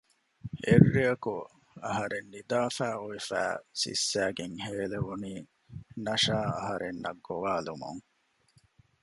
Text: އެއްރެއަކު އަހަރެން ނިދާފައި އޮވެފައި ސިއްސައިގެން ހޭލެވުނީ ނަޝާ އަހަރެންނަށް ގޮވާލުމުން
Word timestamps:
އެއްރެއަކު 0.65 1.35
އަހަރެން 1.85 2.27
ނިދާފައި 2.33 2.95
އޮވެފައި 2.99 3.55
ސިއްސައިގެން 3.81 4.55
ހޭލެވުނީ 4.65 5.33
ނަޝާ 6.05 6.37
އަހަރެންނަށް 6.57 7.21
ގޮވާލުމުން 7.27 8.03